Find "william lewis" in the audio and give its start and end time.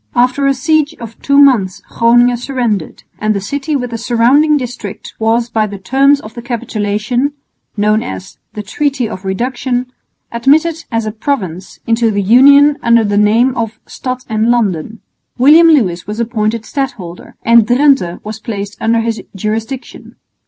15.37-16.07